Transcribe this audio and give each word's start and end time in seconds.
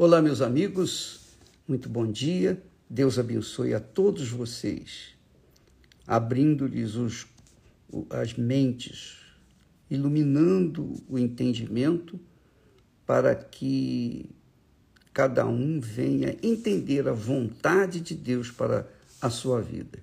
Olá, 0.00 0.22
meus 0.22 0.40
amigos, 0.40 1.22
muito 1.66 1.88
bom 1.88 2.06
dia. 2.06 2.62
Deus 2.88 3.18
abençoe 3.18 3.74
a 3.74 3.80
todos 3.80 4.28
vocês, 4.28 5.08
abrindo-lhes 6.06 7.26
as 8.10 8.34
mentes, 8.34 9.16
iluminando 9.90 10.94
o 11.08 11.18
entendimento 11.18 12.16
para 13.04 13.34
que 13.34 14.30
cada 15.12 15.44
um 15.44 15.80
venha 15.80 16.36
entender 16.44 17.08
a 17.08 17.12
vontade 17.12 18.00
de 18.00 18.14
Deus 18.14 18.52
para 18.52 18.88
a 19.20 19.28
sua 19.28 19.60
vida. 19.60 19.98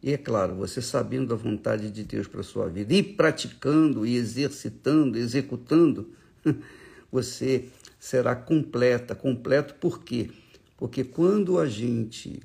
E 0.00 0.12
é 0.12 0.16
claro, 0.16 0.54
você 0.54 0.80
sabendo 0.80 1.34
a 1.34 1.36
vontade 1.36 1.90
de 1.90 2.04
Deus 2.04 2.28
para 2.28 2.42
a 2.42 2.44
sua 2.44 2.68
vida 2.68 2.94
e 2.94 3.02
praticando, 3.02 4.06
e 4.06 4.14
exercitando, 4.14 5.18
executando, 5.18 6.12
você 7.10 7.68
será 8.06 8.36
completa. 8.36 9.16
Completo 9.16 9.74
por 9.74 10.04
quê? 10.04 10.30
Porque 10.76 11.02
quando 11.02 11.58
a 11.58 11.66
gente 11.68 12.40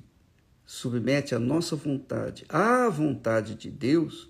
submete 0.66 1.36
a 1.36 1.38
nossa 1.38 1.76
vontade 1.76 2.44
à 2.48 2.88
vontade 2.88 3.54
de 3.54 3.70
Deus, 3.70 4.28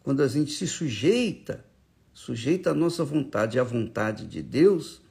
quando 0.00 0.22
a 0.22 0.28
gente 0.28 0.52
se 0.52 0.68
sujeita, 0.68 1.64
sujeita 2.12 2.70
a 2.70 2.74
nossa 2.74 3.04
vontade 3.04 3.58
à 3.58 3.64
vontade 3.64 4.28
de 4.28 4.42
Deus, 4.42 5.02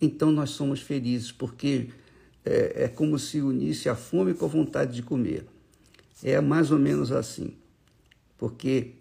então 0.00 0.30
nós 0.30 0.50
somos 0.50 0.80
felizes, 0.80 1.32
porque 1.32 1.88
é, 2.44 2.84
é 2.84 2.88
como 2.88 3.18
se 3.18 3.40
unisse 3.40 3.88
a 3.88 3.96
fome 3.96 4.32
com 4.32 4.44
a 4.44 4.48
vontade 4.48 4.94
de 4.94 5.02
comer. 5.02 5.44
É 6.22 6.40
mais 6.40 6.70
ou 6.70 6.78
menos 6.78 7.10
assim. 7.10 7.56
Porque 8.36 8.92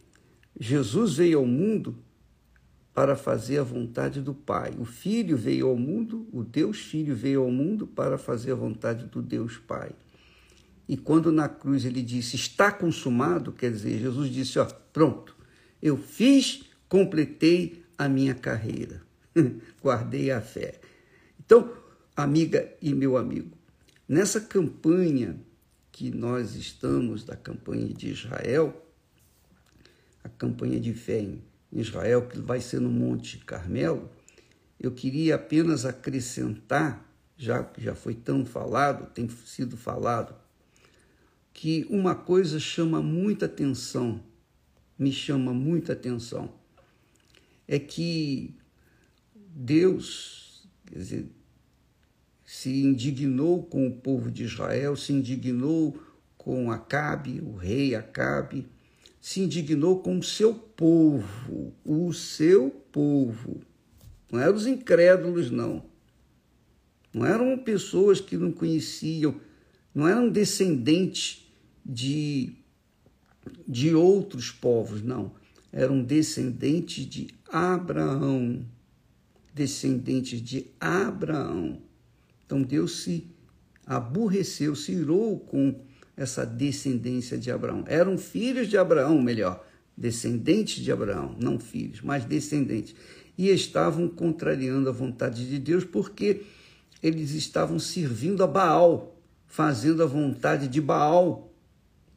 Jesus 0.60 1.18
veio 1.18 1.38
ao 1.38 1.46
mundo 1.46 1.96
para 2.98 3.16
fazer 3.16 3.60
a 3.60 3.64
vontade 3.64 4.24
do 4.24 4.34
Pai. 4.34 4.74
O 4.80 4.84
Filho 4.84 5.38
veio 5.38 5.68
ao 5.68 5.76
mundo, 5.76 6.28
o 6.34 6.44
Deus 6.44 6.80
Filho 6.80 7.16
veio 7.16 7.44
ao 7.44 7.52
mundo 7.52 7.86
para 7.86 8.18
fazer 8.18 8.54
a 8.54 8.56
vontade 8.56 9.06
do 9.06 9.22
Deus 9.22 9.56
Pai. 9.56 9.92
E 10.90 10.98
quando 10.98 11.32
na 11.32 11.48
cruz 11.48 11.86
ele 11.86 12.02
disse, 12.02 12.36
está 12.36 12.72
consumado, 12.72 13.52
quer 13.52 13.72
dizer, 13.72 14.00
Jesus 14.00 14.32
disse, 14.32 14.58
ó, 14.58 14.66
pronto, 14.66 15.36
eu 15.80 15.96
fiz, 15.96 16.64
completei 16.90 17.84
a 18.00 18.10
minha 18.10 18.34
carreira, 18.34 19.04
guardei 19.80 20.32
a 20.32 20.42
fé. 20.42 20.82
Então, 21.40 21.72
amiga 22.16 22.68
e 22.82 22.96
meu 22.96 23.16
amigo, 23.16 23.56
nessa 24.10 24.42
campanha 24.42 25.40
que 25.92 26.10
nós 26.10 26.56
estamos 26.56 27.24
da 27.24 27.36
campanha 27.36 27.94
de 27.94 28.10
Israel, 28.10 28.90
a 30.24 30.30
campanha 30.30 30.80
de 30.80 30.96
fé 30.96 31.20
em 31.20 31.44
Israel, 31.72 32.28
que 32.28 32.40
vai 32.40 32.62
ser 32.62 32.80
no 32.80 32.90
Monte 32.90 33.38
Carmelo, 33.40 34.10
eu 34.80 34.92
queria 34.92 35.36
apenas 35.36 35.86
acrescentar, 35.86 37.06
já 37.36 37.64
que 37.64 37.84
já 37.84 37.96
foi 37.96 38.14
tão 38.14 38.46
falado, 38.46 39.12
tem 39.12 39.28
sido 39.30 39.76
falado, 39.76 40.36
que 41.54 41.86
uma 41.90 42.16
coisa 42.16 42.60
chama 42.60 43.02
muita 43.02 43.46
atenção, 43.46 44.24
me 44.98 45.12
chama 45.12 45.54
muita 45.54 45.94
atenção, 45.94 46.54
é 47.68 47.80
que 47.80 48.56
Deus, 49.36 50.68
dizer, 50.90 51.30
se 52.46 52.84
indignou 52.84 53.64
com 53.64 53.88
o 53.88 53.92
povo 53.92 54.32
de 54.32 54.44
Israel, 54.44 54.96
se 54.96 55.12
indignou 55.12 56.00
com 56.38 56.72
Acabe, 56.72 57.42
o 57.42 57.56
rei 57.56 57.94
Acabe, 57.94 58.66
se 59.28 59.42
indignou 59.42 60.00
com 60.00 60.20
o 60.20 60.24
seu 60.24 60.54
povo, 60.54 61.74
o 61.84 62.14
seu 62.14 62.70
povo. 62.94 63.60
Não 64.32 64.40
eram 64.40 64.56
os 64.56 64.66
incrédulos, 64.66 65.52
não. 65.52 65.84
Não 67.14 67.26
eram 67.26 67.58
pessoas 67.58 68.22
que 68.22 68.38
não 68.38 68.54
conheciam, 68.54 69.36
não 69.94 70.08
eram 70.08 70.30
descendentes 70.30 71.46
de, 71.86 72.54
de 73.68 73.94
outros 73.94 74.50
povos, 74.50 75.02
não. 75.02 75.34
Eram 75.74 76.02
descendentes 76.02 77.06
de 77.06 77.28
Abraão. 77.52 78.66
Descendentes 79.54 80.42
de 80.42 80.68
Abraão. 80.80 81.82
Então 82.46 82.62
Deus 82.62 83.04
se 83.04 83.28
aborreceu, 83.86 84.74
se 84.74 84.94
irou 84.94 85.38
com 85.38 85.82
essa 86.18 86.44
descendência 86.44 87.38
de 87.38 87.52
Abraão. 87.52 87.84
Eram 87.88 88.18
filhos 88.18 88.68
de 88.68 88.78
Abraão, 88.78 89.22
melhor, 89.22 89.64
descendentes 89.96 90.84
de 90.84 90.92
Abraão, 90.92 91.36
não 91.40 91.60
filhos, 91.60 92.02
mas 92.02 92.26
descendentes. 92.26 92.96
E 93.38 93.50
estavam 93.50 94.10
contrariando 94.10 94.90
a 94.90 94.92
vontade 94.92 95.48
de 95.48 95.60
Deus 95.60 95.86
porque 95.86 96.42
eles 97.04 97.32
estavam 97.32 97.78
servindo 97.78 98.44
a 98.44 98.48
Baal, 98.48 99.16
fazendo 99.46 100.02
a 100.02 100.08
vontade 100.08 100.68
de 100.68 100.82
Baal 100.82 101.54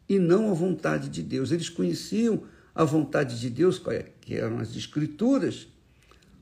e 0.09 0.19
não 0.19 0.51
a 0.51 0.55
vontade 0.55 1.11
de 1.11 1.23
Deus. 1.23 1.53
Eles 1.53 1.69
conheciam 1.69 2.43
a 2.75 2.85
vontade 2.85 3.39
de 3.39 3.51
Deus, 3.51 3.81
é, 3.89 4.07
que 4.23 4.35
eram 4.35 4.59
as 4.59 4.75
Escrituras, 4.75 5.69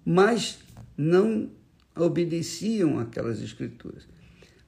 mas 0.05 0.61
não 0.97 1.51
obedeciam 1.97 3.01
aquelas 3.01 3.41
escrituras. 3.43 4.05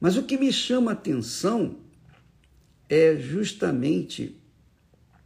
Mas 0.00 0.16
o 0.16 0.24
que 0.24 0.36
me 0.36 0.52
chama 0.52 0.90
a 0.90 0.94
atenção 0.94 1.76
é 2.90 3.16
justamente 3.16 4.36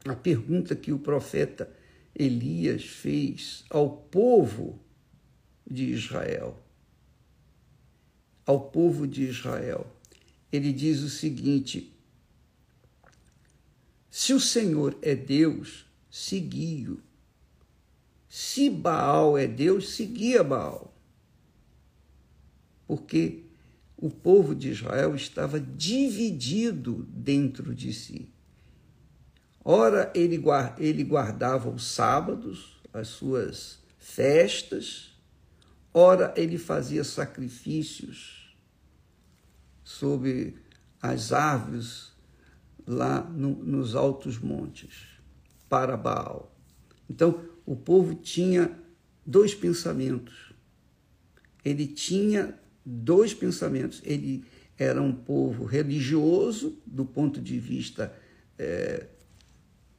a 0.05 0.15
pergunta 0.15 0.77
que 0.77 0.93
o 0.93 0.99
profeta 0.99 1.75
Elias 2.15 2.85
fez 2.85 3.65
ao 3.71 3.91
povo 3.91 4.79
de 5.69 5.87
Israel. 5.87 6.63
Ao 8.45 8.61
povo 8.61 9.09
de 9.09 9.25
Israel. 9.25 9.87
Ele 10.53 10.73
diz 10.73 11.01
o 11.01 11.09
seguinte: 11.09 11.91
Se 14.11 14.35
o 14.35 14.39
Senhor 14.39 14.97
é 15.01 15.15
Deus, 15.15 15.87
segui-o. 16.11 17.01
Se 18.29 18.69
Baal 18.69 19.39
é 19.39 19.47
Deus, 19.47 19.95
seguia 19.95 20.45
Baal 20.45 20.95
porque 22.87 23.44
o 23.97 24.11
povo 24.11 24.55
de 24.55 24.71
Israel 24.71 25.15
estava 25.15 25.59
dividido 25.61 27.07
dentro 27.09 27.75
de 27.75 27.93
si. 27.93 28.29
Ora, 29.65 30.13
ele, 30.15 30.37
guardava 31.05 31.71
os 31.71 31.85
sábados, 31.87 32.83
as 32.93 33.09
suas 33.09 33.79
festas, 33.99 35.17
ora, 35.93 36.35
ele 36.37 36.59
fazia 36.59 37.03
sacrifícios 37.03 38.55
sob 39.83 40.55
as 41.01 41.33
árvores 41.33 42.13
lá 42.87 43.23
no, 43.23 43.55
nos 43.65 43.95
altos 43.95 44.39
montes 44.39 45.15
para 45.69 45.97
Baal. 45.97 46.55
Então, 47.09 47.43
o 47.65 47.75
povo 47.75 48.15
tinha 48.15 48.79
dois 49.25 49.55
pensamentos. 49.55 50.53
Ele 51.65 51.87
tinha 51.87 52.59
dois 52.85 53.33
pensamentos. 53.33 54.03
Ele 54.05 54.45
era 54.79 55.01
um 55.01 55.13
povo 55.13 55.65
religioso, 55.65 56.79
do 56.85 57.05
ponto 57.05 57.41
de 57.41 57.59
vista 57.59 58.13
é, 58.59 59.07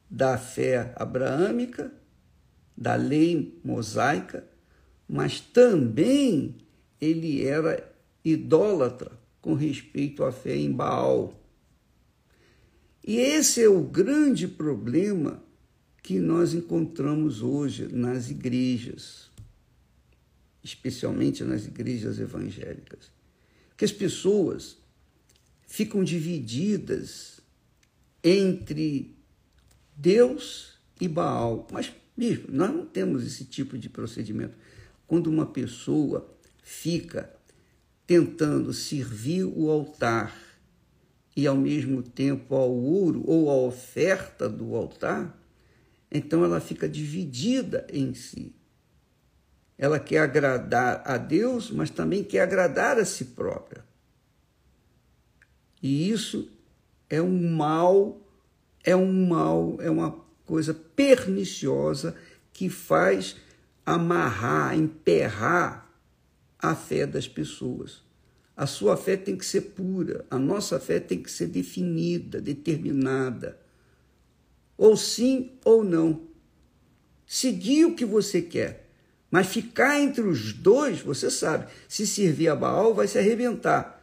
da 0.08 0.38
fé 0.38 0.92
abraâmica, 0.96 1.92
da 2.76 2.94
lei 2.94 3.58
mosaica, 3.64 4.46
mas 5.08 5.40
também 5.40 6.56
ele 7.00 7.44
era 7.44 7.92
idólatra 8.24 9.12
com 9.40 9.54
respeito 9.54 10.24
à 10.24 10.32
fé 10.32 10.56
em 10.56 10.70
Baal. 10.70 11.40
E 13.06 13.16
esse 13.16 13.62
é 13.62 13.68
o 13.68 13.82
grande 13.82 14.48
problema 14.48 15.42
que 16.02 16.18
nós 16.18 16.52
encontramos 16.52 17.42
hoje 17.42 17.88
nas 17.92 18.30
igrejas 18.30 19.25
especialmente 20.66 21.44
nas 21.44 21.64
igrejas 21.64 22.18
evangélicas, 22.18 23.10
que 23.76 23.84
as 23.84 23.92
pessoas 23.92 24.76
ficam 25.66 26.02
divididas 26.02 27.40
entre 28.22 29.16
Deus 29.96 30.72
e 31.00 31.06
Baal. 31.06 31.68
Mas, 31.70 31.92
bicho, 32.16 32.46
nós 32.48 32.72
não 32.74 32.84
temos 32.84 33.24
esse 33.24 33.44
tipo 33.44 33.78
de 33.78 33.88
procedimento. 33.88 34.56
Quando 35.06 35.28
uma 35.28 35.46
pessoa 35.46 36.28
fica 36.62 37.32
tentando 38.06 38.72
servir 38.72 39.44
o 39.44 39.70
altar 39.70 40.36
e 41.36 41.46
ao 41.46 41.56
mesmo 41.56 42.02
tempo 42.02 42.54
ao 42.56 42.72
ouro 42.72 43.22
ou 43.24 43.50
à 43.50 43.54
oferta 43.54 44.48
do 44.48 44.74
altar, 44.74 45.40
então 46.10 46.44
ela 46.44 46.60
fica 46.60 46.88
dividida 46.88 47.86
em 47.92 48.14
si. 48.14 48.52
Ela 49.78 50.00
quer 50.00 50.18
agradar 50.18 51.02
a 51.04 51.18
Deus, 51.18 51.70
mas 51.70 51.90
também 51.90 52.24
quer 52.24 52.40
agradar 52.40 52.98
a 52.98 53.04
si 53.04 53.26
própria. 53.26 53.84
E 55.82 56.10
isso 56.10 56.50
é 57.10 57.20
um 57.20 57.50
mal, 57.50 58.20
é 58.82 58.96
um 58.96 59.26
mal, 59.26 59.76
é 59.80 59.90
uma 59.90 60.18
coisa 60.46 60.72
perniciosa 60.72 62.16
que 62.52 62.70
faz 62.70 63.36
amarrar, 63.84 64.76
emperrar 64.76 65.92
a 66.58 66.74
fé 66.74 67.06
das 67.06 67.28
pessoas. 67.28 68.02
A 68.56 68.66
sua 68.66 68.96
fé 68.96 69.16
tem 69.16 69.36
que 69.36 69.44
ser 69.44 69.60
pura, 69.60 70.24
a 70.30 70.38
nossa 70.38 70.80
fé 70.80 70.98
tem 70.98 71.22
que 71.22 71.30
ser 71.30 71.48
definida, 71.48 72.40
determinada. 72.40 73.60
Ou 74.78 74.96
sim 74.96 75.52
ou 75.64 75.84
não. 75.84 76.22
Seguir 77.26 77.84
o 77.84 77.94
que 77.94 78.04
você 78.04 78.40
quer. 78.40 78.85
Mas 79.30 79.48
ficar 79.48 80.00
entre 80.00 80.22
os 80.22 80.52
dois, 80.52 81.00
você 81.00 81.30
sabe, 81.30 81.66
se 81.88 82.06
servir 82.06 82.48
a 82.48 82.56
Baal, 82.56 82.94
vai 82.94 83.08
se 83.08 83.18
arrebentar. 83.18 84.02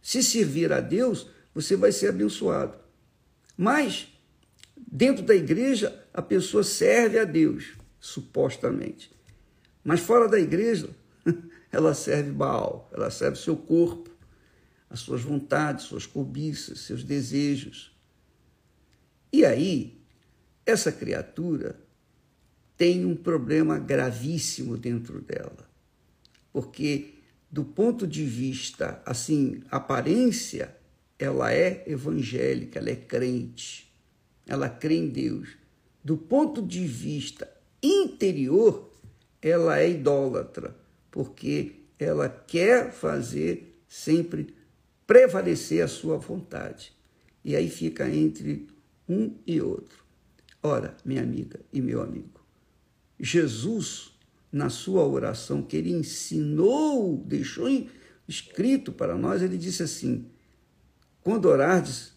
Se 0.00 0.22
servir 0.22 0.72
a 0.72 0.80
Deus, 0.80 1.28
você 1.54 1.76
vai 1.76 1.90
ser 1.92 2.08
abençoado. 2.10 2.78
Mas, 3.56 4.08
dentro 4.76 5.24
da 5.24 5.34
igreja, 5.34 6.06
a 6.14 6.22
pessoa 6.22 6.62
serve 6.62 7.18
a 7.18 7.24
Deus, 7.24 7.74
supostamente. 7.98 9.10
Mas 9.82 10.00
fora 10.00 10.28
da 10.28 10.38
igreja, 10.38 10.88
ela 11.72 11.94
serve 11.94 12.30
Baal, 12.30 12.88
ela 12.92 13.10
serve 13.10 13.36
seu 13.36 13.56
corpo, 13.56 14.10
as 14.88 15.00
suas 15.00 15.22
vontades, 15.22 15.84
suas 15.84 16.06
cobiças, 16.06 16.80
seus 16.80 17.02
desejos. 17.02 17.94
E 19.32 19.44
aí, 19.44 20.00
essa 20.64 20.90
criatura 20.90 21.78
tem 22.78 23.04
um 23.04 23.16
problema 23.16 23.78
gravíssimo 23.78 24.78
dentro 24.78 25.20
dela. 25.20 25.68
Porque, 26.52 27.16
do 27.50 27.64
ponto 27.64 28.06
de 28.06 28.24
vista, 28.24 29.02
assim, 29.04 29.62
aparência, 29.70 30.74
ela 31.18 31.52
é 31.52 31.82
evangélica, 31.86 32.78
ela 32.78 32.90
é 32.90 32.96
crente, 32.96 33.92
ela 34.46 34.70
crê 34.70 34.94
em 34.94 35.08
Deus. 35.08 35.58
Do 36.02 36.16
ponto 36.16 36.62
de 36.62 36.86
vista 36.86 37.50
interior, 37.82 38.90
ela 39.42 39.80
é 39.80 39.90
idólatra 39.90 40.74
porque 41.10 41.72
ela 41.98 42.28
quer 42.28 42.92
fazer 42.92 43.82
sempre 43.88 44.54
prevalecer 45.06 45.82
a 45.82 45.88
sua 45.88 46.16
vontade. 46.16 46.92
E 47.44 47.56
aí 47.56 47.68
fica 47.68 48.08
entre 48.08 48.68
um 49.08 49.34
e 49.46 49.60
outro. 49.60 50.04
Ora, 50.62 50.96
minha 51.04 51.22
amiga 51.22 51.58
e 51.72 51.80
meu 51.80 52.02
amigo, 52.02 52.40
Jesus, 53.18 54.12
na 54.50 54.68
sua 54.68 55.04
oração 55.04 55.62
que 55.62 55.76
ele 55.76 55.92
ensinou, 55.92 57.22
deixou 57.26 57.68
escrito 58.26 58.92
para 58.92 59.16
nós, 59.16 59.42
ele 59.42 59.56
disse 59.56 59.82
assim: 59.82 60.26
quando 61.28 61.44
orardes, 61.44 62.14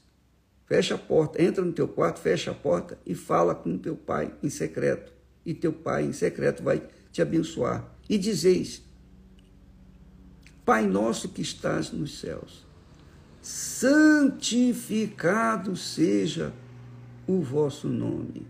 fecha 0.65 0.95
a 0.95 0.98
porta, 0.98 1.44
entra 1.44 1.65
no 1.65 1.74
teu 1.74 1.86
quarto, 1.86 2.21
fecha 2.21 2.51
a 2.51 2.53
porta 2.53 2.98
e 3.06 3.13
fala 3.13 3.53
com 3.53 3.77
teu 3.77 3.94
pai 3.94 4.33
em 4.42 4.50
secreto. 4.50 5.12
E 5.45 5.53
teu 5.53 5.74
pai 5.74 6.06
em 6.06 6.13
secreto 6.13 6.63
vai 6.63 6.81
te 7.12 7.21
abençoar. 7.21 7.94
E 8.09 8.18
dizeis: 8.18 8.81
Pai 10.63 10.88
nosso 10.88 11.27
que 11.27 11.42
estás 11.42 11.92
nos 11.92 12.19
céus, 12.19 12.65
santificado 13.42 15.75
seja 15.75 16.53
o 17.27 17.42
vosso 17.42 17.89
nome. 17.89 18.48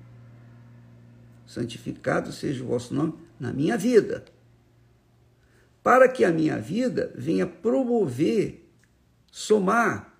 Santificado 1.51 2.31
seja 2.31 2.63
o 2.63 2.67
vosso 2.67 2.93
nome 2.93 3.13
na 3.37 3.51
minha 3.51 3.77
vida. 3.77 4.23
Para 5.83 6.07
que 6.07 6.23
a 6.23 6.31
minha 6.31 6.57
vida 6.57 7.11
venha 7.13 7.45
promover, 7.45 8.71
somar 9.29 10.17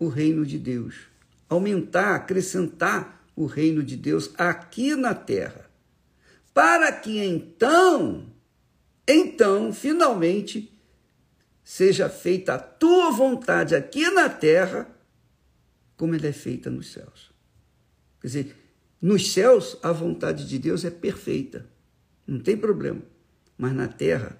o 0.00 0.08
reino 0.08 0.44
de 0.44 0.58
Deus, 0.58 0.96
aumentar, 1.48 2.16
acrescentar 2.16 3.24
o 3.36 3.46
reino 3.46 3.84
de 3.84 3.96
Deus 3.96 4.32
aqui 4.36 4.96
na 4.96 5.14
terra. 5.14 5.70
Para 6.52 6.90
que 6.90 7.20
então, 7.20 8.26
então, 9.06 9.72
finalmente, 9.72 10.76
seja 11.62 12.08
feita 12.08 12.54
a 12.54 12.58
tua 12.58 13.12
vontade 13.12 13.76
aqui 13.76 14.10
na 14.10 14.28
terra, 14.28 14.88
como 15.96 16.16
ela 16.16 16.26
é 16.26 16.32
feita 16.32 16.68
nos 16.68 16.92
céus. 16.92 17.32
Quer 18.20 18.26
dizer, 18.26 18.63
nos 19.00 19.32
céus 19.32 19.76
a 19.82 19.92
vontade 19.92 20.48
de 20.48 20.58
Deus 20.58 20.84
é 20.84 20.90
perfeita, 20.90 21.66
não 22.26 22.40
tem 22.40 22.56
problema. 22.56 23.02
Mas 23.56 23.72
na 23.72 23.86
terra, 23.86 24.38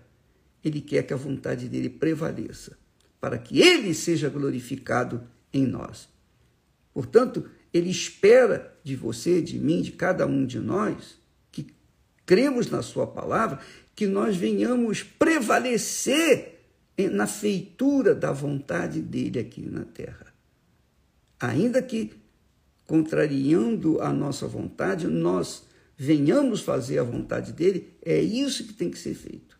ele 0.64 0.80
quer 0.80 1.02
que 1.02 1.12
a 1.12 1.16
vontade 1.16 1.68
dele 1.68 1.88
prevaleça, 1.88 2.76
para 3.20 3.38
que 3.38 3.60
ele 3.60 3.94
seja 3.94 4.28
glorificado 4.28 5.22
em 5.52 5.66
nós. 5.66 6.08
Portanto, 6.92 7.48
ele 7.72 7.90
espera 7.90 8.74
de 8.82 8.96
você, 8.96 9.42
de 9.42 9.58
mim, 9.58 9.82
de 9.82 9.92
cada 9.92 10.26
um 10.26 10.46
de 10.46 10.58
nós, 10.58 11.18
que 11.50 11.66
cremos 12.24 12.70
na 12.70 12.82
sua 12.82 13.06
palavra, 13.06 13.60
que 13.94 14.06
nós 14.06 14.36
venhamos 14.36 15.02
prevalecer 15.02 16.60
na 17.10 17.26
feitura 17.26 18.14
da 18.14 18.32
vontade 18.32 19.00
dele 19.00 19.40
aqui 19.40 19.62
na 19.62 19.84
terra. 19.84 20.32
Ainda 21.40 21.82
que 21.82 22.12
contrariando 22.86 24.00
a 24.00 24.12
nossa 24.12 24.46
vontade, 24.46 25.06
nós 25.06 25.66
venhamos 25.96 26.60
fazer 26.60 26.98
a 26.98 27.04
vontade 27.04 27.52
dele, 27.52 27.96
é 28.02 28.20
isso 28.20 28.66
que 28.66 28.72
tem 28.72 28.90
que 28.90 28.98
ser 28.98 29.14
feito. 29.14 29.58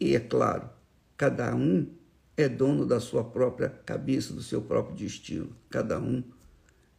E 0.00 0.14
é 0.14 0.20
claro, 0.20 0.70
cada 1.16 1.54
um 1.54 1.86
é 2.36 2.48
dono 2.48 2.86
da 2.86 3.00
sua 3.00 3.24
própria 3.24 3.68
cabeça, 3.68 4.32
do 4.32 4.42
seu 4.42 4.62
próprio 4.62 4.96
destino. 4.96 5.56
Cada 5.68 5.98
um 5.98 6.22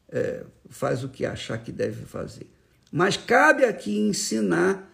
é, 0.10 0.44
faz 0.70 1.04
o 1.04 1.10
que 1.10 1.26
achar 1.26 1.58
que 1.60 1.72
deve 1.72 2.06
fazer. 2.06 2.48
Mas 2.92 3.16
cabe 3.16 3.64
aqui 3.64 3.98
ensinar 3.98 4.86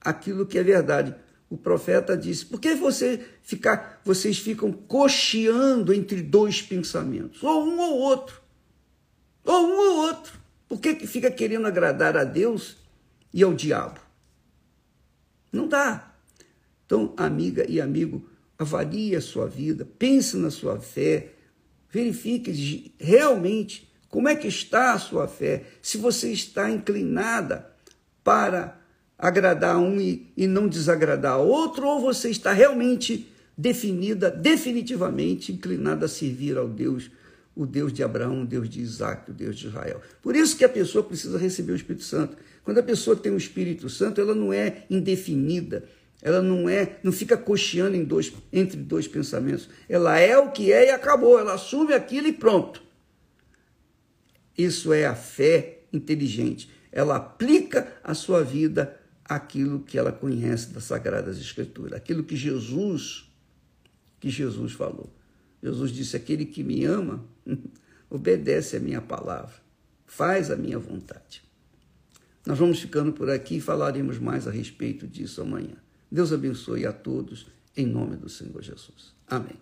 aquilo 0.00 0.46
que 0.46 0.58
é 0.58 0.62
verdade 0.62 1.14
o 1.48 1.56
profeta 1.56 2.16
disse: 2.16 2.44
por 2.46 2.60
que 2.60 2.74
você 2.74 3.24
ficar, 3.42 4.00
vocês 4.04 4.38
ficam 4.38 4.72
cocheando 4.72 5.92
entre 5.92 6.22
dois 6.22 6.60
pensamentos? 6.60 7.42
Ou 7.42 7.64
um 7.64 7.78
ou 7.78 7.98
outro. 7.98 8.42
Ou 9.46 9.66
um 9.66 9.78
ou 9.78 9.96
outro. 10.08 10.38
Por 10.68 10.80
que, 10.80 10.94
que 10.94 11.06
fica 11.06 11.30
querendo 11.30 11.66
agradar 11.66 12.16
a 12.16 12.24
Deus 12.24 12.76
e 13.32 13.42
ao 13.42 13.54
diabo? 13.54 14.00
Não 15.52 15.68
dá. 15.68 16.12
Então, 16.84 17.14
amiga 17.16 17.64
e 17.68 17.80
amigo, 17.80 18.28
avalie 18.58 19.14
a 19.14 19.20
sua 19.20 19.46
vida, 19.46 19.86
pense 19.98 20.36
na 20.36 20.50
sua 20.50 20.80
fé, 20.80 21.32
verifique 21.90 22.94
realmente 22.98 23.90
como 24.08 24.28
é 24.28 24.34
que 24.34 24.48
está 24.48 24.92
a 24.92 24.98
sua 24.98 25.28
fé, 25.28 25.64
se 25.82 25.98
você 25.98 26.32
está 26.32 26.70
inclinada 26.70 27.70
para 28.22 28.80
agradar 29.18 29.76
um 29.76 30.00
e, 30.00 30.32
e 30.36 30.46
não 30.46 30.68
desagradar 30.68 31.38
outro, 31.38 31.86
ou 31.86 32.00
você 32.00 32.30
está 32.30 32.52
realmente 32.52 33.30
definida, 33.56 34.30
definitivamente 34.30 35.52
inclinada 35.52 36.06
a 36.06 36.08
servir 36.08 36.56
ao 36.56 36.68
Deus, 36.68 37.10
o 37.56 37.64
Deus 37.64 37.90
de 37.90 38.04
Abraão, 38.04 38.42
o 38.42 38.46
Deus 38.46 38.68
de 38.68 38.82
Isaac, 38.82 39.30
o 39.30 39.34
Deus 39.34 39.56
de 39.56 39.68
Israel. 39.68 40.02
Por 40.20 40.36
isso 40.36 40.56
que 40.56 40.64
a 40.64 40.68
pessoa 40.68 41.02
precisa 41.02 41.38
receber 41.38 41.72
o 41.72 41.76
Espírito 41.76 42.04
Santo. 42.04 42.36
Quando 42.62 42.78
a 42.78 42.82
pessoa 42.82 43.16
tem 43.16 43.32
o 43.32 43.38
Espírito 43.38 43.88
Santo, 43.88 44.20
ela 44.20 44.34
não 44.34 44.52
é 44.52 44.84
indefinida, 44.90 45.88
ela 46.20 46.42
não 46.42 46.68
é, 46.68 46.98
não 47.02 47.10
fica 47.10 47.36
cocheando 47.36 47.96
em 47.96 48.04
dois, 48.04 48.30
entre 48.52 48.76
dois 48.76 49.08
pensamentos. 49.08 49.70
Ela 49.88 50.18
é 50.18 50.36
o 50.36 50.50
que 50.50 50.70
é 50.70 50.88
e 50.88 50.90
acabou. 50.90 51.38
Ela 51.38 51.54
assume 51.54 51.94
aquilo 51.94 52.26
e 52.26 52.32
pronto. 52.32 52.82
Isso 54.56 54.92
é 54.92 55.06
a 55.06 55.14
fé 55.14 55.80
inteligente. 55.92 56.70
Ela 56.92 57.16
aplica 57.16 57.92
a 58.04 58.12
sua 58.12 58.42
vida 58.42 59.00
aquilo 59.24 59.80
que 59.80 59.98
ela 59.98 60.12
conhece 60.12 60.68
das 60.68 60.84
Sagradas 60.84 61.38
Escrituras, 61.38 61.94
aquilo 61.94 62.22
que 62.22 62.36
Jesus, 62.36 63.30
que 64.20 64.28
Jesus 64.28 64.72
falou. 64.72 65.10
Jesus 65.62 65.90
disse: 65.90 66.16
aquele 66.16 66.44
que 66.44 66.62
me 66.62 66.84
ama, 66.84 67.24
obedece 68.10 68.76
a 68.76 68.80
minha 68.80 69.00
palavra, 69.00 69.54
faz 70.06 70.50
a 70.50 70.56
minha 70.56 70.78
vontade. 70.78 71.42
Nós 72.46 72.58
vamos 72.58 72.78
ficando 72.78 73.12
por 73.12 73.28
aqui 73.28 73.56
e 73.56 73.60
falaremos 73.60 74.18
mais 74.18 74.46
a 74.46 74.50
respeito 74.50 75.06
disso 75.06 75.42
amanhã. 75.42 75.76
Deus 76.10 76.32
abençoe 76.32 76.86
a 76.86 76.92
todos, 76.92 77.46
em 77.76 77.86
nome 77.86 78.16
do 78.16 78.28
Senhor 78.28 78.62
Jesus. 78.62 79.14
Amém. 79.26 79.56